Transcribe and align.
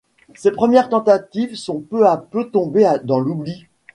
Ces 0.33 0.49
premières 0.49 0.89
tentatives 0.89 1.55
sont 1.55 1.79
peu 1.79 2.07
à 2.07 2.17
peu 2.17 2.49
tombées 2.49 2.91
dans 3.03 3.19
l'oubli. 3.19 3.67